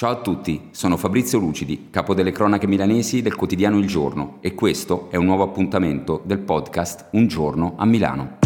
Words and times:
Ciao 0.00 0.12
a 0.12 0.20
tutti, 0.22 0.68
sono 0.70 0.96
Fabrizio 0.96 1.38
Lucidi, 1.38 1.88
capo 1.90 2.14
delle 2.14 2.32
cronache 2.32 2.66
milanesi 2.66 3.20
del 3.20 3.34
quotidiano 3.34 3.76
Il 3.76 3.86
Giorno 3.86 4.38
e 4.40 4.54
questo 4.54 5.10
è 5.10 5.16
un 5.16 5.26
nuovo 5.26 5.42
appuntamento 5.42 6.22
del 6.24 6.38
podcast 6.38 7.08
Un 7.10 7.26
giorno 7.26 7.74
a 7.76 7.84
Milano. 7.84 8.38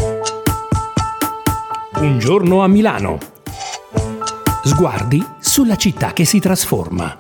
Un 1.99 2.19
giorno 2.19 2.65
a 2.65 2.67
Milano. 2.67 3.21
Sguardi 4.65 5.25
sulla 5.39 5.77
città 5.77 6.13
che 6.13 6.25
si 6.25 6.41
trasforma. 6.41 7.17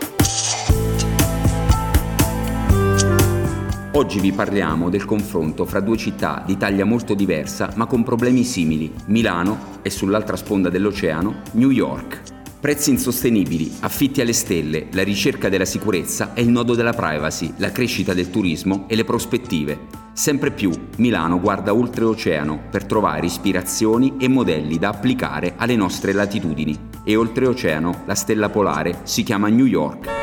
Oggi 3.93 4.19
vi 4.19 4.33
parliamo 4.33 4.91
del 4.91 5.05
confronto 5.05 5.65
fra 5.65 5.79
due 5.79 5.97
città 5.97 6.43
di 6.45 6.57
taglia 6.57 6.85
molto 6.85 7.15
diversa 7.15 7.73
ma 7.77 7.87
con 7.87 8.03
problemi 8.03 8.43
simili, 8.43 8.93
Milano 9.07 9.79
e 9.83 9.91
sull'altra 9.91 10.35
sponda 10.35 10.71
dell'oceano, 10.71 11.43
New 11.53 11.71
York. 11.71 12.43
Prezzi 12.65 12.89
insostenibili, 12.89 13.71
affitti 13.81 14.23
alle 14.23 14.33
stelle, 14.33 14.87
la 14.93 15.03
ricerca 15.03 15.51
della 15.51 15.67
sicurezza 15.67 16.33
e 16.33 16.41
il 16.41 16.49
nodo 16.49 16.75
della 16.75 16.95
privacy, 16.95 17.53
la 17.59 17.71
crescita 17.71 18.15
del 18.15 18.31
turismo 18.31 18.87
e 18.89 18.97
le 18.97 19.05
prospettive. 19.05 19.81
Sempre 20.15 20.51
più 20.51 20.71
Milano 20.97 21.39
guarda 21.39 21.75
oltreoceano 21.75 22.69
per 22.71 22.87
trovare 22.87 23.27
ispirazioni 23.27 24.15
e 24.19 24.29
modelli 24.29 24.79
da 24.79 24.89
applicare 24.89 25.57
alle 25.59 25.77
nostre 25.77 26.13
latitudini. 26.15 26.89
E 27.05 27.17
oltreoceano 27.17 28.05
la 28.07 28.15
stella 28.15 28.49
polare 28.49 29.01
si 29.03 29.23
chiama 29.25 29.49
New 29.49 29.67
York. 29.67 30.23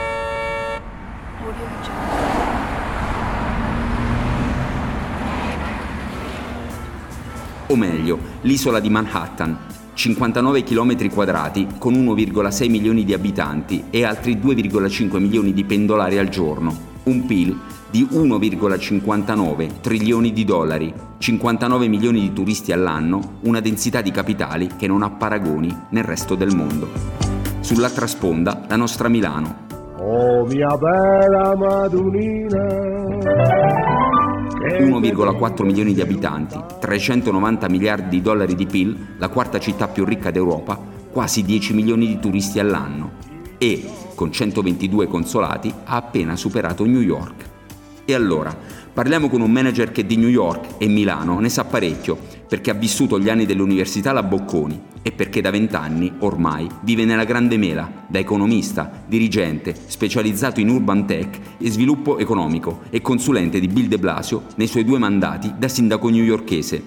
o 7.71 7.75
meglio, 7.77 8.19
l'isola 8.41 8.81
di 8.81 8.89
Manhattan, 8.89 9.57
59 9.93 10.63
km 10.63 11.09
quadrati 11.09 11.67
con 11.77 11.93
1,6 11.93 12.69
milioni 12.69 13.03
di 13.03 13.13
abitanti 13.13 13.85
e 13.89 14.05
altri 14.05 14.37
2,5 14.37 15.19
milioni 15.19 15.53
di 15.53 15.63
pendolari 15.63 16.17
al 16.17 16.29
giorno, 16.29 16.73
un 17.03 17.25
PIL 17.25 17.57
di 17.89 18.07
1,59 18.09 19.81
trilioni 19.81 20.31
di 20.31 20.45
dollari, 20.45 20.93
59 21.17 21.87
milioni 21.89 22.21
di 22.21 22.33
turisti 22.33 22.71
all'anno, 22.71 23.39
una 23.41 23.59
densità 23.59 24.01
di 24.01 24.11
capitali 24.11 24.69
che 24.77 24.87
non 24.87 25.03
ha 25.03 25.09
paragoni 25.09 25.75
nel 25.89 26.05
resto 26.05 26.35
del 26.35 26.55
mondo. 26.55 26.87
Sull'altra 27.59 28.07
sponda, 28.07 28.63
la 28.67 28.77
nostra 28.77 29.09
Milano. 29.09 29.67
Oh 29.97 30.45
mia 30.45 30.75
bella 30.77 31.55
Madunina 31.55 34.00
1,4 34.61 35.65
milioni 35.65 35.93
di 35.93 36.01
abitanti, 36.01 36.55
390 36.79 37.67
miliardi 37.67 38.09
di 38.17 38.21
dollari 38.21 38.53
di 38.53 38.67
PIL, 38.67 39.15
la 39.17 39.29
quarta 39.29 39.59
città 39.59 39.87
più 39.87 40.05
ricca 40.05 40.29
d'Europa, 40.29 40.79
quasi 41.11 41.43
10 41.43 41.73
milioni 41.73 42.05
di 42.05 42.19
turisti 42.19 42.59
all'anno. 42.59 43.13
E, 43.57 43.83
con 44.13 44.31
122 44.31 45.07
consolati, 45.07 45.73
ha 45.85 45.95
appena 45.95 46.35
superato 46.35 46.85
New 46.85 47.01
York. 47.01 47.49
E 48.05 48.13
allora, 48.13 48.55
parliamo 48.93 49.29
con 49.29 49.41
un 49.41 49.51
manager 49.51 49.91
che 49.91 50.05
di 50.05 50.15
New 50.15 50.29
York 50.29 50.75
e 50.77 50.87
Milano 50.87 51.39
ne 51.39 51.49
sa 51.49 51.65
parecchio, 51.65 52.19
perché 52.51 52.69
ha 52.69 52.73
vissuto 52.73 53.17
gli 53.17 53.29
anni 53.29 53.45
dell'università 53.45 54.09
alla 54.09 54.23
Bocconi 54.23 54.77
e 55.01 55.13
perché 55.13 55.39
da 55.39 55.51
vent'anni 55.51 56.11
ormai 56.19 56.67
vive 56.81 57.05
nella 57.05 57.23
Grande 57.23 57.55
Mela, 57.55 57.89
da 58.09 58.19
economista, 58.19 59.05
dirigente, 59.07 59.73
specializzato 59.87 60.59
in 60.59 60.67
urban 60.67 61.07
tech 61.07 61.39
e 61.57 61.71
sviluppo 61.71 62.17
economico 62.17 62.81
e 62.89 62.99
consulente 62.99 63.57
di 63.61 63.69
Bill 63.69 63.87
de 63.87 63.97
Blasio 63.97 64.47
nei 64.57 64.67
suoi 64.67 64.83
due 64.83 64.99
mandati 64.99 65.53
da 65.57 65.69
sindaco 65.69 66.09
newyorkese. 66.09 66.83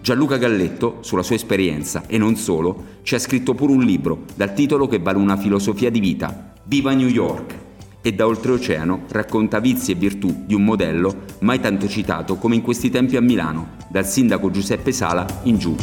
Gianluca 0.00 0.36
Galletto, 0.36 0.98
sulla 1.00 1.24
sua 1.24 1.34
esperienza 1.34 2.04
e 2.06 2.16
non 2.16 2.36
solo, 2.36 2.84
ci 3.02 3.16
ha 3.16 3.18
scritto 3.18 3.52
pure 3.54 3.72
un 3.72 3.82
libro 3.82 4.26
dal 4.36 4.54
titolo 4.54 4.86
che 4.86 5.00
vale 5.00 5.18
una 5.18 5.36
filosofia 5.36 5.90
di 5.90 5.98
vita, 5.98 6.52
Viva 6.66 6.92
New 6.92 7.08
York! 7.08 7.69
E 8.02 8.14
da 8.14 8.26
oltreoceano 8.26 9.02
racconta 9.10 9.60
vizi 9.60 9.92
e 9.92 9.94
virtù 9.94 10.44
di 10.46 10.54
un 10.54 10.64
modello 10.64 11.24
mai 11.40 11.60
tanto 11.60 11.86
citato 11.86 12.36
come 12.36 12.54
in 12.54 12.62
questi 12.62 12.88
tempi 12.88 13.16
a 13.16 13.20
Milano, 13.20 13.76
dal 13.88 14.06
sindaco 14.06 14.50
Giuseppe 14.50 14.90
Sala 14.90 15.26
in 15.42 15.58
giù. 15.58 15.76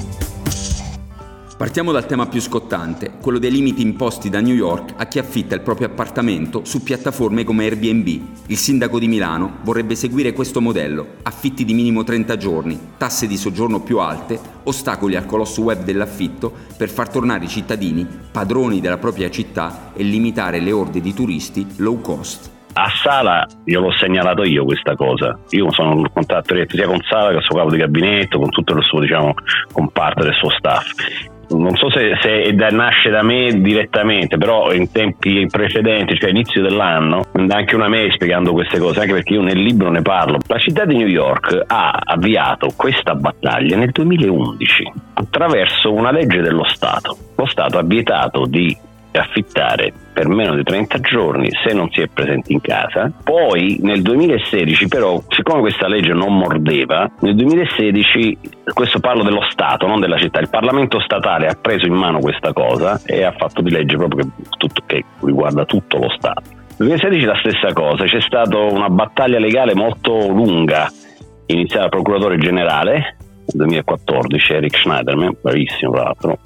Partiamo 1.57 1.91
dal 1.91 2.05
tema 2.05 2.27
più 2.27 2.39
scottante, 2.39 3.13
quello 3.19 3.39
dei 3.39 3.49
limiti 3.49 3.81
imposti 3.81 4.29
da 4.29 4.39
New 4.41 4.53
York 4.53 4.93
a 4.95 5.07
chi 5.07 5.17
affitta 5.17 5.55
il 5.55 5.61
proprio 5.61 5.87
appartamento 5.87 6.63
su 6.63 6.83
piattaforme 6.83 7.43
come 7.43 7.63
Airbnb. 7.63 8.07
Il 8.45 8.57
sindaco 8.57 8.99
di 8.99 9.07
Milano 9.07 9.57
vorrebbe 9.63 9.95
seguire 9.95 10.33
questo 10.33 10.61
modello, 10.61 11.15
affitti 11.23 11.65
di 11.65 11.73
minimo 11.73 12.03
30 12.03 12.37
giorni, 12.37 12.79
tasse 12.95 13.25
di 13.25 13.37
soggiorno 13.37 13.81
più 13.81 13.97
alte, 13.97 14.39
ostacoli 14.65 15.15
al 15.15 15.25
colosso 15.25 15.63
web 15.63 15.83
dell'affitto 15.83 16.53
per 16.77 16.89
far 16.89 17.09
tornare 17.09 17.45
i 17.45 17.49
cittadini 17.49 18.07
padroni 18.31 18.79
della 18.79 18.99
propria 18.99 19.31
città 19.31 19.93
e 19.95 20.03
limitare 20.03 20.59
le 20.59 20.71
orde 20.71 21.01
di 21.01 21.11
turisti 21.11 21.65
low 21.77 21.99
cost. 22.01 22.51
A 22.73 22.91
Sala 23.01 23.47
io 23.63 23.79
l'ho 23.79 23.91
segnalato 23.93 24.43
io 24.43 24.63
questa 24.63 24.93
cosa. 24.93 25.39
Io 25.49 25.71
sono 25.71 25.95
in 25.95 26.11
contatto 26.13 26.53
diretto 26.53 26.75
sia 26.75 26.85
con 26.85 27.01
Sala 27.01 27.29
che 27.29 27.37
il 27.37 27.41
suo 27.41 27.55
capo 27.55 27.71
di 27.71 27.77
gabinetto, 27.77 28.37
con 28.37 28.49
tutto 28.51 28.75
il 28.75 28.83
suo 28.83 28.99
diciamo, 28.99 29.33
comparto 29.71 30.21
del 30.23 30.35
suo 30.35 30.51
staff. 30.51 31.35
Non 31.49 31.75
so 31.75 31.89
se, 31.89 32.17
se 32.21 32.53
da, 32.53 32.67
nasce 32.69 33.09
da 33.09 33.23
me 33.23 33.61
direttamente, 33.61 34.37
però 34.37 34.73
in 34.73 34.91
tempi 34.91 35.47
precedenti, 35.49 36.17
cioè 36.17 36.29
inizio 36.29 36.61
dell'anno, 36.61 37.25
anche 37.47 37.75
una 37.75 37.87
mail 37.87 38.11
spiegando 38.11 38.51
queste 38.51 38.79
cose, 38.79 38.99
anche 38.99 39.13
perché 39.13 39.33
io 39.33 39.41
nel 39.41 39.61
libro 39.61 39.89
ne 39.89 40.01
parlo. 40.01 40.39
La 40.47 40.59
città 40.59 40.85
di 40.85 40.97
New 40.97 41.07
York 41.07 41.63
ha 41.67 41.99
avviato 42.03 42.71
questa 42.75 43.15
battaglia 43.15 43.77
nel 43.77 43.91
2011 43.91 44.91
attraverso 45.13 45.93
una 45.93 46.11
legge 46.11 46.41
dello 46.41 46.65
Stato. 46.67 47.17
Lo 47.35 47.45
Stato 47.45 47.77
ha 47.77 47.83
vietato 47.83 48.45
di 48.45 48.75
affittare 49.17 49.93
per 50.13 50.27
meno 50.27 50.55
di 50.55 50.63
30 50.63 50.99
giorni 50.99 51.49
se 51.63 51.73
non 51.73 51.89
si 51.91 52.01
è 52.01 52.07
presenti 52.07 52.53
in 52.53 52.61
casa. 52.61 53.11
Poi 53.23 53.77
nel 53.81 54.01
2016 54.01 54.87
però, 54.87 55.21
siccome 55.29 55.61
questa 55.61 55.87
legge 55.87 56.13
non 56.13 56.35
mordeva, 56.35 57.09
nel 57.19 57.35
2016, 57.35 58.37
questo 58.73 58.99
parlo 58.99 59.23
dello 59.23 59.45
Stato, 59.49 59.85
non 59.87 59.99
della 59.99 60.17
città, 60.17 60.39
il 60.39 60.49
Parlamento 60.49 60.99
statale 60.99 61.47
ha 61.47 61.57
preso 61.59 61.85
in 61.85 61.93
mano 61.93 62.19
questa 62.19 62.53
cosa 62.53 62.99
e 63.05 63.23
ha 63.23 63.31
fatto 63.31 63.61
di 63.61 63.69
legge 63.69 63.95
proprio 63.95 64.25
che, 64.25 64.43
tutto, 64.57 64.81
che 64.85 65.03
riguarda 65.21 65.65
tutto 65.65 65.97
lo 65.97 66.09
Stato. 66.09 66.55
Nel 66.77 66.89
2016 66.89 67.25
la 67.25 67.37
stessa 67.37 67.73
cosa, 67.73 68.05
c'è 68.05 68.21
stata 68.21 68.57
una 68.57 68.89
battaglia 68.89 69.39
legale 69.39 69.73
molto 69.73 70.27
lunga, 70.29 70.91
iniziata 71.47 71.81
dal 71.81 71.89
procuratore 71.89 72.37
generale 72.37 73.17
nel 73.47 73.67
2014, 73.67 74.53
Eric 74.53 74.77
Schneiderman, 74.77 75.37
bravissimo 75.41 75.91
tra 75.91 76.03
l'altro, 76.03 76.39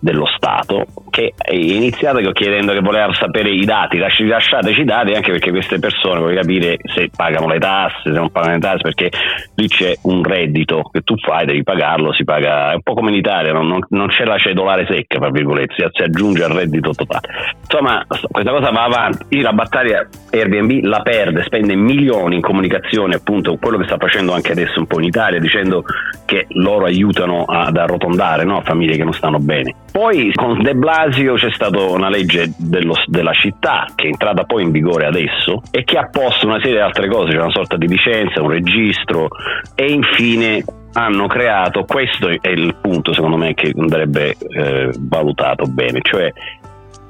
dello 0.00 0.26
Stato 0.26 0.86
che 1.10 1.34
è 1.36 1.54
iniziato 1.54 2.18
chiedendo 2.32 2.72
che 2.72 2.80
voleva 2.80 3.12
sapere 3.12 3.50
i 3.50 3.64
dati, 3.64 3.98
lasciateci 3.98 4.80
i 4.80 4.84
dati 4.84 5.12
anche 5.12 5.32
perché 5.32 5.50
queste 5.50 5.78
persone 5.78 6.20
vogliono 6.20 6.40
capire 6.40 6.78
se 6.94 7.10
pagano 7.14 7.48
le 7.48 7.58
tasse, 7.58 8.00
se 8.04 8.10
non 8.10 8.30
pagano 8.30 8.54
le 8.54 8.60
tasse, 8.60 8.82
perché 8.82 9.10
lì 9.56 9.68
c'è 9.68 9.94
un 10.02 10.22
reddito 10.22 10.82
che 10.90 11.02
tu 11.02 11.16
fai, 11.16 11.46
devi 11.46 11.62
pagarlo, 11.62 12.12
si 12.12 12.24
paga, 12.24 12.70
è 12.70 12.74
un 12.74 12.82
po' 12.82 12.94
come 12.94 13.10
in 13.10 13.16
Italia, 13.16 13.52
non, 13.52 13.66
non, 13.66 13.80
non 13.90 14.08
c'è 14.08 14.24
la 14.24 14.38
cedolare 14.38 14.86
secca, 14.88 15.18
tra 15.18 15.30
virgolette, 15.30 15.74
si, 15.76 15.84
si 15.90 16.02
aggiunge 16.02 16.44
al 16.44 16.52
reddito 16.52 16.92
totale. 16.92 17.28
Insomma, 17.60 18.04
questa 18.06 18.50
cosa 18.50 18.70
va 18.70 18.84
avanti, 18.84 19.40
la 19.40 19.52
battaglia 19.52 20.06
Airbnb 20.30 20.84
la 20.84 21.00
perde, 21.00 21.42
spende 21.44 21.74
milioni 21.74 22.36
in 22.36 22.40
comunicazione, 22.40 23.16
appunto 23.16 23.56
quello 23.60 23.78
che 23.78 23.84
sta 23.84 23.96
facendo 23.98 24.32
anche 24.32 24.52
adesso 24.52 24.78
un 24.78 24.86
po' 24.86 24.98
in 24.98 25.06
Italia, 25.06 25.40
dicendo 25.40 25.84
che 26.24 26.46
loro 26.50 26.84
aiutano 26.84 27.44
ad 27.44 27.76
arrotondare 27.76 28.44
no? 28.44 28.62
famiglie 28.62 28.96
che 28.96 29.04
non 29.04 29.12
stanno 29.12 29.38
bene. 29.38 29.74
Poi 29.90 30.32
con 30.34 30.62
De 30.62 30.74
Blasio 30.74 31.34
c'è 31.34 31.50
stata 31.50 31.80
una 31.80 32.08
legge 32.08 32.52
dello, 32.56 32.94
della 33.06 33.32
città 33.32 33.86
che 33.94 34.04
è 34.04 34.10
entrata 34.10 34.44
poi 34.44 34.62
in 34.62 34.70
vigore 34.70 35.06
adesso 35.06 35.62
e 35.70 35.84
che 35.84 35.98
ha 35.98 36.08
posto 36.08 36.46
una 36.46 36.58
serie 36.58 36.76
di 36.76 36.80
altre 36.80 37.08
cose, 37.08 37.32
c'è 37.32 37.40
una 37.40 37.50
sorta 37.50 37.76
di 37.76 37.88
licenza, 37.88 38.42
un 38.42 38.50
registro 38.50 39.28
e 39.74 39.90
infine 39.90 40.64
hanno 40.92 41.26
creato, 41.26 41.84
questo 41.84 42.28
è 42.28 42.48
il 42.48 42.74
punto 42.80 43.12
secondo 43.12 43.36
me 43.36 43.54
che 43.54 43.72
andrebbe 43.76 44.36
eh, 44.36 44.90
valutato 44.98 45.64
bene, 45.66 46.00
cioè 46.02 46.32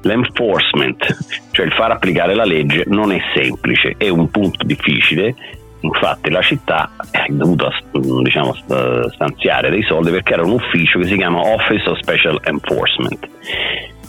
l'enforcement, 0.02 1.16
cioè 1.50 1.66
il 1.66 1.72
far 1.72 1.90
applicare 1.90 2.34
la 2.34 2.44
legge 2.44 2.84
non 2.86 3.12
è 3.12 3.18
semplice, 3.34 3.94
è 3.96 4.08
un 4.08 4.30
punto 4.30 4.64
difficile 4.64 5.34
Infatti 5.82 6.30
la 6.30 6.42
città 6.42 6.90
ha 6.96 7.24
dovuto 7.28 7.70
diciamo, 8.22 8.54
stanziare 9.12 9.70
dei 9.70 9.82
soldi 9.82 10.10
perché 10.10 10.34
era 10.34 10.44
un 10.44 10.52
ufficio 10.52 10.98
che 10.98 11.06
si 11.06 11.16
chiama 11.16 11.40
Office 11.40 11.88
of 11.88 11.98
Special 12.00 12.38
Enforcement, 12.44 13.28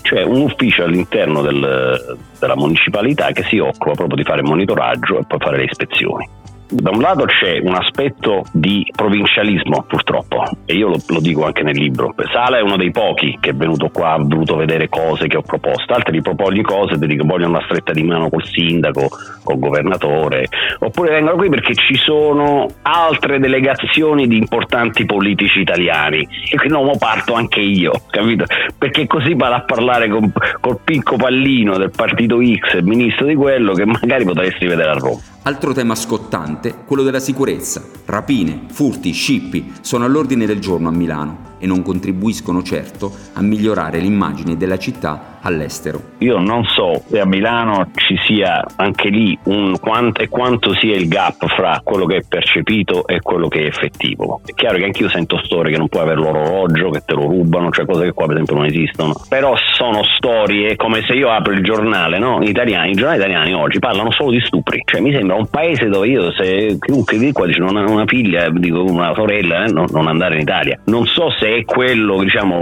cioè 0.02 0.24
un 0.24 0.42
ufficio 0.42 0.84
all'interno 0.84 1.42
del, 1.42 2.18
della 2.40 2.56
municipalità 2.58 3.32
che 3.32 3.44
si 3.44 3.58
occupa 3.60 3.94
proprio 3.94 4.18
di 4.18 4.24
fare 4.24 4.42
monitoraggio 4.42 5.20
e 5.20 5.24
poi 5.26 5.40
fare 5.40 5.58
le 5.58 5.64
ispezioni. 5.64 6.30
Da 6.72 6.90
un 6.90 7.02
lato 7.02 7.26
c'è 7.26 7.60
un 7.62 7.76
aspetto 7.76 8.46
di 8.54 8.90
provincialismo 8.96 9.84
purtroppo 9.88 10.44
e 10.66 10.76
io 10.76 10.88
lo, 10.88 10.98
lo, 11.08 11.20
dico 11.20 11.46
anche 11.46 11.64
nel 11.64 11.76
libro. 11.76 12.14
Sala 12.32 12.58
è 12.58 12.62
uno 12.62 12.78
dei 12.78 12.92
pochi 12.92 13.38
che 13.40 13.50
è 13.50 13.54
venuto 13.54 13.90
qua, 13.90 14.14
ha 14.14 14.18
voluto 14.18 14.56
vedere 14.56 14.88
cose 14.88 15.28
che 15.28 15.38
ho 15.38 15.42
proposto, 15.42 15.94
altri 15.94 16.18
gli 16.18 16.22
proponi 16.22 16.62
cose, 16.62 16.98
ti 16.98 17.08
dico 17.08 17.26
vogliono 17.26 17.58
una 17.58 17.66
stretta 17.66 17.92
di 17.92 18.04
mano 18.04 18.30
col 18.30 18.46
sindaco, 18.46 19.10
col 19.44 19.60
governatore, 19.60 20.48
oppure 20.80 21.12
vengono 21.12 21.36
qui 21.36 21.50
perché 21.50 21.74
ci 21.76 21.96
sono 21.96 22.68
altre 22.84 23.40
delegazioni 23.40 24.28
di 24.28 24.38
importanti 24.38 25.06
politici 25.06 25.60
italiani 25.60 26.26
e 26.50 26.58
quindi 26.58 26.82
no, 26.82 26.92
parto 26.98 27.34
anche 27.34 27.60
io, 27.60 27.92
capito? 28.10 28.46
Perché 28.78 29.08
così 29.08 29.34
vado 29.36 29.56
a 29.56 29.62
parlare 29.62 30.08
con, 30.10 30.32
col 30.62 30.80
picco 30.84 31.18
pallino 31.18 31.78
del 31.78 31.92
partito 31.94 32.38
X, 32.42 32.80
ministro 32.82 33.26
di 33.26 33.36
quello 33.36 33.74
che 33.74 33.86
magari 33.86 34.24
potresti 34.24 34.66
vedere 34.66 34.90
a 34.90 34.94
Roma. 34.94 35.31
Altro 35.44 35.74
tema 35.74 35.96
scottante, 35.96 36.84
quello 36.86 37.02
della 37.02 37.20
sicurezza. 37.20 37.82
Rapine, 38.06 38.66
furti, 38.70 39.12
scippi 39.12 39.74
sono 39.82 40.06
all'ordine 40.06 40.46
del 40.46 40.60
giorno 40.60 40.90
a 40.90 40.92
Milano 40.92 41.51
e 41.62 41.68
non 41.68 41.84
contribuiscono 41.84 42.64
certo 42.64 43.14
a 43.34 43.42
migliorare 43.42 44.00
l'immagine 44.00 44.58
della 44.58 44.78
città 44.78 45.38
all'estero. 45.42 46.02
Io 46.20 46.40
non 46.40 46.64
so 46.66 47.04
se 47.08 47.20
a 47.20 47.26
Milano 47.26 47.90
ci 47.96 48.16
sia 48.26 48.64
anche 48.76 49.10
lì 49.10 49.38
un 49.46 49.78
quanto 49.80 50.22
e 50.22 50.28
quanto 50.28 50.74
sia 50.74 50.96
il 50.96 51.08
gap 51.08 51.48
fra 51.48 51.82
quello 51.84 52.06
che 52.06 52.18
è 52.18 52.24
percepito 52.28 53.08
e 53.08 53.22
quello 53.22 53.48
che 53.48 53.62
è 53.62 53.66
effettivo. 53.66 54.42
È 54.46 54.54
chiaro 54.54 54.78
che 54.78 54.86
anch'io 54.86 55.10
sento 55.10 55.40
storie 55.44 55.72
che 55.72 55.78
non 55.78 55.88
puoi 55.88 56.04
avere 56.04 56.20
l'orologio, 56.20 56.90
che 56.90 57.04
te 57.06 57.14
lo 57.14 57.28
rubano, 57.28 57.72
cioè 57.72 57.86
cose 57.86 58.06
che 58.06 58.12
qua 58.12 58.26
per 58.26 58.36
esempio 58.36 58.56
non 58.56 58.66
esistono. 58.66 59.14
Però 59.30 59.56
sono 59.74 60.02
storie 60.18 60.76
come 60.76 61.04
se 61.06 61.14
io 61.14 61.30
apro 61.30 61.54
il 61.54 61.64
giornale, 61.64 62.20
no? 62.20 62.42
Italiani, 62.42 62.92
i 62.92 62.96
giornali 62.96 63.18
italiani 63.18 63.54
oggi 63.54 63.80
parlano 63.80 64.12
solo 64.12 64.32
di 64.32 64.42
stupri. 64.42 64.82
Cioè 64.86 65.02
mi 65.02 65.12
sembra 65.12 65.36
un 65.36 65.48
paese 65.48 65.88
dove 65.88 66.08
io 66.08 66.32
se 66.32 66.78
chiunque 66.80 67.18
di 67.18 67.32
qua 67.32 67.46
dice 67.46 67.60
non 67.60 67.78
ha 67.78 67.90
una 67.90 68.06
figlia, 68.06 68.50
dico 68.50 68.84
una 68.84 69.14
sorella, 69.16 69.66
eh, 69.66 69.72
no, 69.72 69.86
non 69.92 70.08
andare 70.08 70.36
in 70.36 70.42
Italia. 70.42 70.80
Non 70.86 71.06
so 71.06 71.30
se 71.40 71.51
è 71.56 71.66
quello, 71.66 72.20
diciamo, 72.22 72.62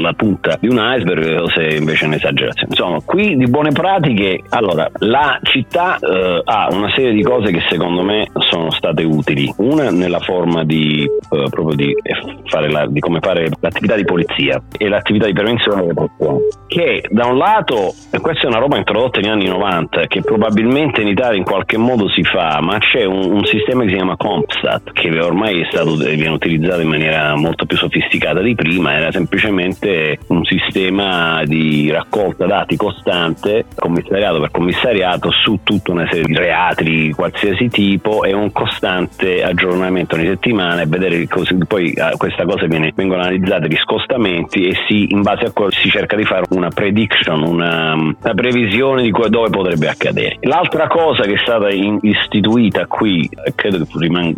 la 0.00 0.12
punta 0.12 0.56
di 0.60 0.68
un 0.68 0.78
iceberg 0.78 1.40
o 1.40 1.48
se 1.48 1.76
invece 1.76 2.04
è 2.04 2.06
un'esagerazione. 2.08 2.68
Insomma, 2.68 3.00
qui 3.04 3.36
di 3.36 3.46
buone 3.46 3.70
pratiche, 3.70 4.40
allora, 4.50 4.90
la 4.98 5.38
città 5.42 5.98
eh, 5.98 6.40
ha 6.44 6.68
una 6.70 6.90
serie 6.94 7.12
di 7.12 7.22
cose 7.22 7.52
che 7.52 7.62
secondo 7.68 8.02
me 8.02 8.28
sono 8.50 8.70
state 8.70 9.04
utili. 9.04 9.52
Una 9.58 9.90
nella 9.90 10.18
forma 10.18 10.64
di 10.64 11.04
eh, 11.04 11.48
proprio 11.50 11.76
di, 11.76 11.94
la, 12.70 12.86
di 12.88 13.00
come 13.00 13.20
fare 13.20 13.48
l'attività 13.60 13.94
di 13.94 14.04
polizia 14.04 14.60
e 14.76 14.88
l'attività 14.88 15.26
di 15.26 15.32
prevenzione 15.32 15.82
delle 15.82 15.94
persone. 15.94 16.38
Che 16.66 17.04
da 17.10 17.26
un 17.26 17.36
lato, 17.36 17.94
e 18.10 18.18
questa 18.18 18.44
è 18.44 18.46
una 18.46 18.58
roba 18.58 18.76
introdotta 18.76 19.20
negli 19.20 19.30
anni 19.30 19.46
90, 19.46 20.06
che 20.06 20.22
probabilmente 20.22 21.02
in 21.02 21.08
Italia 21.08 21.38
in 21.38 21.44
qualche 21.44 21.76
modo 21.76 22.08
si 22.08 22.22
fa, 22.24 22.58
ma 22.60 22.78
c'è 22.78 23.04
un, 23.04 23.30
un 23.30 23.44
sistema 23.44 23.82
che 23.82 23.90
si 23.90 23.94
chiama 23.94 24.16
CompStat, 24.16 24.92
che 24.92 25.20
ormai 25.20 25.60
è 25.60 25.66
stato, 25.70 25.94
viene 25.94 26.30
utilizzato 26.30 26.80
in 26.80 26.88
maniera 26.88 27.36
molto 27.36 27.64
più 27.66 27.76
sofisticata 27.76 28.23
sofisticata 28.24 28.40
di 28.40 28.54
prima, 28.54 28.94
era 28.94 29.12
semplicemente 29.12 30.18
un 30.28 30.44
sistema 30.44 31.42
di 31.44 31.90
raccolta 31.90 32.46
dati 32.46 32.76
costante, 32.76 33.66
commissariato 33.74 34.40
per 34.40 34.50
commissariato, 34.50 35.30
su 35.30 35.60
tutta 35.62 35.92
una 35.92 36.06
serie 36.06 36.24
di 36.24 36.34
reati 36.34 36.84
di 36.84 37.12
qualsiasi 37.12 37.68
tipo 37.68 38.24
e 38.24 38.32
un 38.32 38.50
costante 38.52 39.42
aggiornamento 39.42 40.14
ogni 40.14 40.26
settimana 40.26 40.80
e 40.80 40.86
vedere 40.86 41.26
così, 41.28 41.56
poi 41.66 41.92
ah, 41.98 42.12
questa 42.16 42.44
cosa 42.44 42.66
viene, 42.66 42.92
vengono 42.94 43.22
analizzate 43.22 43.68
gli 43.68 43.76
scostamenti 43.76 44.68
e 44.68 44.74
si, 44.86 45.06
in 45.10 45.22
base 45.22 45.44
a 45.44 45.50
quello 45.50 45.70
si 45.70 45.90
cerca 45.90 46.16
di 46.16 46.24
fare 46.24 46.44
una 46.50 46.68
prediction, 46.68 47.42
una, 47.42 47.92
una 47.94 48.34
previsione 48.34 49.02
di 49.02 49.12
dove 49.28 49.50
potrebbe 49.50 49.88
accadere. 49.88 50.38
L'altra 50.40 50.86
cosa 50.86 51.22
che 51.24 51.34
è 51.34 51.38
stata 51.38 51.70
in, 51.70 51.98
istituita 52.02 52.86
qui, 52.86 53.28
credo 53.54 53.78
che 53.78 53.86
rimang- 53.98 54.34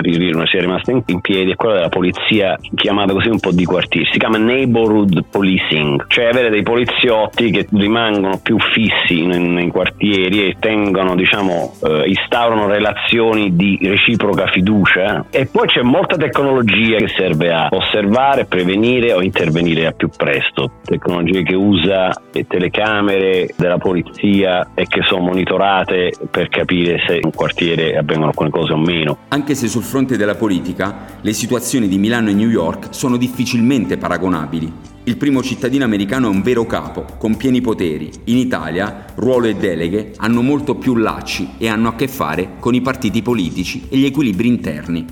sia 0.47 0.61
rimasta 0.61 0.91
in, 0.91 1.03
in 1.07 1.21
piedi, 1.21 1.53
è 1.53 1.55
quella 1.55 1.75
della 1.77 1.89
polizia 1.89 2.57
chiamata 2.75 3.13
così 3.13 3.29
un 3.29 3.41
po' 3.41 3.53
di 3.53 3.65
quartieri, 3.77 4.09
si 4.11 4.19
chiama 4.19 4.39
neighborhood 4.39 5.25
policing, 5.31 6.07
cioè 6.09 6.27
avere 6.27 6.49
dei 6.49 6.63
poliziotti 6.63 7.51
che 7.51 7.67
rimangono 7.71 8.41
più 8.43 8.57
fissi 8.59 9.27
nei, 9.27 9.69
quartieri 9.69 10.49
e 10.49 10.57
tengono, 10.59 11.15
diciamo, 11.15 11.75
eh, 11.83 12.05
instaurano 12.07 12.69
relazioni 12.69 13.55
di 13.55 13.79
reciproca 13.83 14.47
fiducia. 14.47 15.27
E 15.31 15.47
poi 15.47 15.67
c'è 15.67 15.83
molta 15.83 16.17
tecnologia 16.17 16.97
che 16.97 17.09
serve 17.09 17.53
a 17.53 17.69
osservare, 17.71 18.47
prevenire 18.47 19.13
o 19.13 19.21
intervenire 19.21 19.87
a 19.87 19.93
più 19.93 20.09
presto, 20.09 20.77
tecnologie 20.83 21.43
che 21.43 21.55
usa 21.55 22.11
le 22.33 22.47
telecamere 22.47 23.51
della 23.57 23.77
polizia 23.77 24.71
e 24.75 24.87
che 24.87 25.03
sono 25.03 25.25
monitorate 25.25 26.13
per 26.31 26.49
capire 26.49 27.03
se 27.07 27.17
in 27.17 27.25
un 27.25 27.33
quartiere 27.33 27.99
avvengono 27.99 28.31
alcune 28.31 28.49
cose 28.49 28.73
o 28.73 28.79
meno. 28.79 29.19
Anche 29.29 29.55
se 29.55 29.69
sul 29.69 29.83
fronte 29.83 30.17
della 30.17 30.35
politica 30.35 31.19
le 31.21 31.33
situazioni 31.35 31.89
di 31.89 31.99
Milano 31.99 32.31
e 32.31 32.33
New 32.33 32.49
York 32.49 32.89
sono 32.91 33.19
difficilmente 33.19 33.65
difficilmente 33.67 33.99
paragonabili. 33.99 34.73
Il 35.05 35.17
primo 35.17 35.43
cittadino 35.43 35.85
americano 35.85 36.27
è 36.27 36.31
un 36.31 36.43
vero 36.43 36.67
capo, 36.67 37.05
con 37.19 37.37
pieni 37.37 37.61
poteri. 37.61 38.11
In 38.25 38.37
Italia, 38.37 39.07
ruolo 39.17 39.47
e 39.47 39.55
deleghe 39.55 40.13
hanno 40.17 40.43
molto 40.43 40.77
più 40.77 40.95
lacci 40.95 41.51
e 41.59 41.69
hanno 41.69 41.89
a 41.89 41.95
che 41.95 42.09
fare 42.09 42.55
con 42.61 42.75
i 42.75 42.81
partiti 42.81 43.23
politici 43.23 43.87
e 43.89 43.99
gli 43.99 44.05
equilibri 44.05 44.49
interni. 44.49 45.05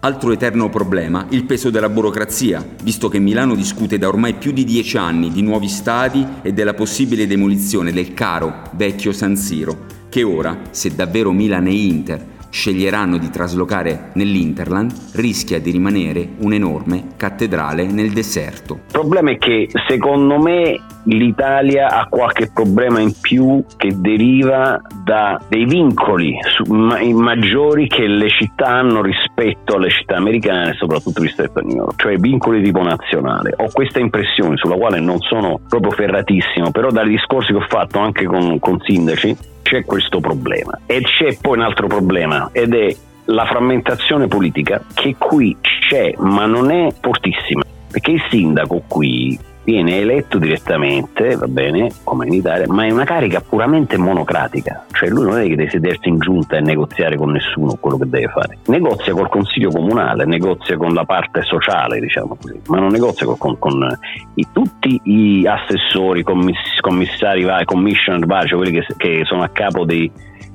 Altro 0.00 0.32
eterno 0.32 0.68
problema, 0.68 1.26
il 1.30 1.44
peso 1.44 1.70
della 1.70 1.88
burocrazia, 1.88 2.66
visto 2.82 3.08
che 3.08 3.18
Milano 3.18 3.54
discute 3.54 3.98
da 3.98 4.08
ormai 4.08 4.34
più 4.34 4.52
di 4.52 4.64
dieci 4.64 4.96
anni 4.96 5.30
di 5.30 5.42
nuovi 5.42 5.68
stadi 5.68 6.26
e 6.42 6.52
della 6.52 6.74
possibile 6.74 7.26
demolizione 7.26 7.92
del 7.92 8.12
caro 8.12 8.70
vecchio 8.72 9.12
San 9.12 9.36
Siro, 9.36 9.86
che 10.08 10.22
ora, 10.22 10.58
se 10.70 10.94
davvero 10.94 11.30
Milan 11.30 11.66
e 11.66 11.74
Inter 11.74 12.26
sceglieranno 12.52 13.16
di 13.16 13.30
traslocare 13.30 14.10
nell'Interland, 14.14 14.92
rischia 15.14 15.58
di 15.58 15.70
rimanere 15.70 16.28
un'enorme 16.38 17.14
cattedrale 17.16 17.86
nel 17.86 18.10
deserto. 18.10 18.74
Il 18.74 18.92
problema 18.92 19.30
è 19.30 19.38
che 19.38 19.68
secondo 19.88 20.38
me 20.38 20.78
l'Italia 21.04 21.88
ha 21.88 22.06
qualche 22.08 22.50
problema 22.52 23.00
in 23.00 23.12
più 23.18 23.64
che 23.76 23.98
deriva 23.98 24.80
da 25.02 25.40
dei 25.48 25.64
vincoli 25.64 26.36
maggiori 26.68 27.88
che 27.88 28.06
le 28.06 28.28
città 28.28 28.66
hanno 28.66 29.00
rispetto 29.02 29.76
alle 29.76 29.88
città 29.88 30.16
americane, 30.16 30.74
soprattutto 30.74 31.22
rispetto 31.22 31.58
a 31.58 31.62
New 31.62 31.76
York, 31.76 32.00
cioè 32.00 32.16
vincoli 32.18 32.62
tipo 32.62 32.82
nazionale. 32.82 33.54
Ho 33.56 33.70
questa 33.72 33.98
impressione 33.98 34.56
sulla 34.58 34.76
quale 34.76 35.00
non 35.00 35.18
sono 35.20 35.58
proprio 35.66 35.90
ferratissimo, 35.92 36.70
però 36.70 36.90
dai 36.90 37.08
discorsi 37.08 37.52
che 37.52 37.58
ho 37.58 37.66
fatto 37.66 37.98
anche 37.98 38.26
con, 38.26 38.58
con 38.58 38.78
sindaci 38.82 39.36
c'è 39.62 39.84
questo 39.84 40.20
problema. 40.20 40.78
E 40.86 41.00
c'è 41.02 41.36
poi 41.40 41.58
un 41.58 41.64
altro 41.64 41.86
problema 41.86 42.50
ed 42.52 42.74
è 42.74 42.94
la 43.26 43.46
frammentazione 43.46 44.26
politica 44.26 44.84
che 44.92 45.14
qui 45.16 45.56
c'è 45.60 46.12
ma 46.18 46.44
non 46.46 46.70
è 46.70 46.92
fortissima 47.00 47.62
perché 47.90 48.10
il 48.12 48.22
sindaco 48.30 48.82
qui 48.88 49.38
viene 49.64 49.98
eletto 49.98 50.38
direttamente, 50.38 51.36
va 51.36 51.46
bene, 51.46 51.90
come 52.04 52.26
in 52.26 52.32
Italia, 52.32 52.66
ma 52.68 52.84
è 52.84 52.90
una 52.90 53.04
carica 53.04 53.40
puramente 53.40 53.96
monocratica, 53.96 54.84
cioè 54.92 55.08
lui 55.08 55.24
non 55.24 55.38
è 55.38 55.46
che 55.46 55.56
deve 55.56 55.70
sedersi 55.70 56.08
in 56.08 56.18
giunta 56.18 56.56
e 56.56 56.60
negoziare 56.60 57.16
con 57.16 57.30
nessuno 57.30 57.76
quello 57.78 57.98
che 57.98 58.08
deve 58.08 58.28
fare, 58.28 58.58
negozia 58.66 59.12
col 59.12 59.28
consiglio 59.28 59.70
comunale, 59.70 60.24
negozia 60.24 60.76
con 60.76 60.92
la 60.92 61.04
parte 61.04 61.42
sociale, 61.42 62.00
diciamo 62.00 62.36
così, 62.40 62.60
ma 62.66 62.78
non 62.78 62.90
negozia 62.90 63.26
con, 63.26 63.38
con, 63.38 63.58
con 63.58 63.98
i, 64.34 64.46
tutti 64.52 65.00
i 65.04 65.46
assessori, 65.46 66.22
commiss- 66.22 66.80
commissari, 66.80 67.46
commissioner 67.64 68.26
cioè 68.46 68.58
quelli 68.58 68.72
che, 68.72 68.86
che 68.96 69.22
sono 69.24 69.42
a 69.42 69.48
capo 69.48 69.84
dei 69.84 70.10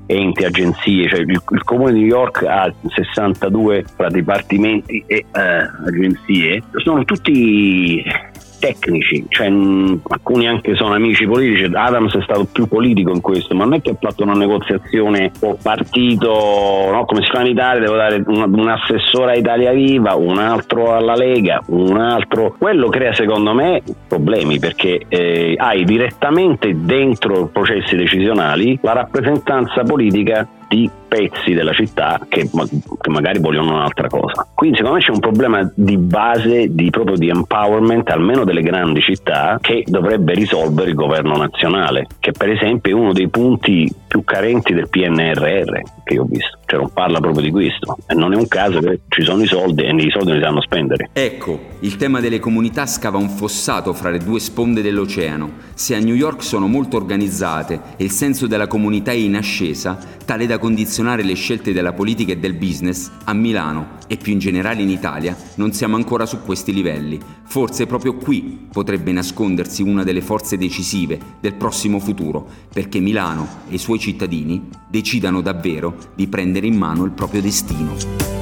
enti, 0.08 0.44
agenzie, 0.46 1.08
cioè 1.10 1.20
il, 1.20 1.42
il, 1.50 1.64
comune 1.64 1.92
di 1.92 2.00
New 2.00 2.08
York 2.08 2.44
ha 2.44 2.74
62 2.88 3.86
fra 3.96 4.10
dipartimenti 4.10 5.04
e 5.06 5.26
eh, 5.32 5.70
agenzie, 5.86 6.64
sono 6.78 7.04
tutti 7.04 8.04
tecnici, 8.60 9.26
cioè, 9.30 9.50
mh, 9.50 10.02
alcuni 10.08 10.48
anche 10.48 10.76
sono 10.76 10.94
amici 10.94 11.26
politici, 11.26 11.70
Adams 11.74 12.16
è 12.16 12.22
stato 12.22 12.46
più 12.46 12.68
politico 12.68 13.12
in 13.12 13.22
questo, 13.22 13.56
ma 13.56 13.64
non 13.64 13.76
è 13.76 13.82
che 13.82 13.92
ha 13.92 13.98
fatto 14.00 14.24
una 14.24 14.34
negoziazione 14.34 15.32
o 15.42 15.58
partito, 15.62 16.90
no? 16.92 17.06
come 17.06 17.22
si 17.22 17.30
fa 17.30 17.42
in 17.42 17.48
Italia, 17.48 17.82
devo 17.82 17.96
dare 17.96 18.24
un, 18.26 18.54
un, 18.54 18.68
assessore 18.68 19.32
a 19.32 19.36
Italia 19.36 19.72
Viva, 19.72 20.16
un 20.16 20.38
altro 20.38 20.94
alla 20.94 21.16
Lega, 21.16 21.62
un 21.68 21.98
altro, 21.98 22.56
quello 22.58 22.90
crea 22.90 23.14
secondo 23.14 23.54
me 23.54 23.82
problemi 24.08 24.60
perché 24.60 25.06
eh, 25.08 25.56
hai 25.58 25.84
direttamente 25.84 26.74
dentro 26.76 27.48
processi 27.48 27.96
decisionali 27.96 28.78
la 28.82 28.94
rappresentanza 28.94 29.84
politica 29.84 30.48
di 30.68 30.90
pezzi 31.08 31.54
della 31.54 31.74
città 31.74 32.20
che, 32.28 32.50
che, 32.50 33.10
magari 33.10 33.40
vogliono 33.40 33.76
un'altra 33.76 34.08
cosa. 34.08 34.48
Quindi 34.54 34.78
secondo 34.78 34.98
me 34.98 35.04
c'è 35.04 35.12
un 35.12 35.20
problema 35.20 35.72
di 35.74 35.98
base, 35.98 36.74
di, 36.74 36.90
proprio 36.90 37.16
di 37.16 37.30
empowerment, 37.30 38.10
almeno 38.10 38.44
delle 38.44 38.62
grandi 38.62 39.02
città, 39.02 39.58
che 39.62 39.84
dovrebbe 39.86 40.34
risolvere 40.34 40.90
il 40.90 40.96
governo 40.96 41.38
nazionale, 41.38 42.08
che 42.20 42.32
per 42.32 42.50
esempio 42.50 42.92
è 42.92 43.00
uno 43.00 43.14
dei 43.14 43.30
punti 43.30 43.92
più 44.08 44.24
carenti 44.24 44.74
del 44.74 44.90
PNRR 44.90 45.82
che 46.08 46.14
io 46.14 46.24
ho 46.24 46.26
visto, 46.26 46.58
cioè 46.66 46.80
non 46.80 46.92
parla 46.92 47.20
proprio 47.20 47.42
di 47.42 47.52
questo. 47.52 47.98
E 48.08 48.16
non 48.16 48.34
è 48.34 48.36
un 48.38 48.48
caso 48.48 48.80
che 48.80 49.02
ci 49.10 49.24
sono 49.24 49.44
i 49.44 49.48
soldi 49.48 49.84
e 49.84 49.94
i 49.94 50.10
soldi 50.10 50.34
li 50.34 50.42
sanno 50.42 50.62
spendere. 50.62 51.10
Ecco, 51.12 51.60
il 51.82 51.98
tema 51.98 52.20
delle 52.22 52.40
comunità 52.40 52.86
scava 52.86 53.18
un 53.18 53.30
fossato 53.30 53.94
fra 53.94 54.10
le 54.10 54.20
due 54.20 54.40
sponde 54.40 54.82
dell'oceano. 54.82 55.52
Se 55.74 55.96
a 55.96 56.00
New 56.00 56.16
York 56.16 56.42
sono 56.42 56.68
molto 56.68 56.98
organizzate 56.98 57.82
e 57.98 58.06
il 58.06 58.12
senso 58.12 58.48
della 58.48 58.68
comunità 58.68 59.12
è 59.12 59.16
in 59.16 59.36
ascesa, 59.36 60.00
tale 60.26 60.46
da 60.46 60.57
da 60.58 60.60
condizionare 60.60 61.24
le 61.24 61.36
scelte 61.36 61.72
della 61.72 61.94
politica 61.94 62.32
e 62.32 62.38
del 62.38 62.56
business, 62.56 63.12
a 63.26 63.34
Milano 63.34 63.98
e 64.08 64.18
più 64.18 64.34
in 64.34 64.40
generale 64.40 64.82
in 64.82 64.90
Italia 64.90 65.38
non 65.56 65.72
siamo 65.72 65.96
ancora 65.96 66.26
su 66.26 66.42
questi 66.42 66.74
livelli. 66.74 67.20
Forse 67.44 67.86
proprio 67.86 68.16
qui 68.16 68.68
potrebbe 68.72 69.12
nascondersi 69.12 69.84
una 69.84 70.04
delle 70.04 70.22
forze 70.22 70.58
decisive 70.58 71.20
del 71.40 71.54
prossimo 71.54 72.00
futuro, 72.00 72.48
perché 72.74 73.00
Milano 73.00 73.48
e 73.70 73.76
i 73.76 73.80
suoi 73.80 74.00
cittadini 74.00 74.68
decidano 74.90 75.42
davvero 75.42 75.96
di 76.16 76.28
prendere 76.28 76.66
in 76.66 76.76
mano 76.76 77.04
il 77.04 77.12
proprio 77.12 77.42
destino. 77.42 78.37